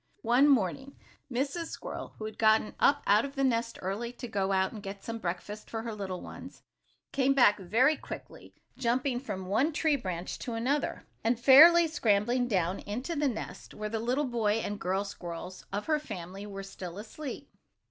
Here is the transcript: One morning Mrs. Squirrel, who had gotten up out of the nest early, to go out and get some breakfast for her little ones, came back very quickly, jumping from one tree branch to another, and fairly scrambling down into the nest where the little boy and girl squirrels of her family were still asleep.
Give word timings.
One 0.23 0.47
morning 0.47 0.95
Mrs. 1.31 1.67
Squirrel, 1.67 2.15
who 2.17 2.25
had 2.25 2.39
gotten 2.39 2.73
up 2.79 3.03
out 3.05 3.23
of 3.23 3.35
the 3.35 3.43
nest 3.43 3.77
early, 3.83 4.11
to 4.13 4.27
go 4.27 4.51
out 4.51 4.71
and 4.71 4.81
get 4.81 5.03
some 5.03 5.19
breakfast 5.19 5.69
for 5.69 5.83
her 5.83 5.93
little 5.93 6.21
ones, 6.21 6.63
came 7.11 7.35
back 7.35 7.59
very 7.59 7.95
quickly, 7.97 8.55
jumping 8.75 9.19
from 9.19 9.45
one 9.45 9.71
tree 9.71 9.95
branch 9.95 10.39
to 10.39 10.53
another, 10.55 11.03
and 11.23 11.39
fairly 11.39 11.85
scrambling 11.85 12.47
down 12.47 12.79
into 12.79 13.15
the 13.15 13.27
nest 13.27 13.75
where 13.75 13.89
the 13.89 13.99
little 13.99 14.25
boy 14.25 14.53
and 14.53 14.79
girl 14.81 15.03
squirrels 15.05 15.67
of 15.71 15.85
her 15.85 15.99
family 15.99 16.47
were 16.47 16.63
still 16.63 16.97
asleep. 16.97 17.51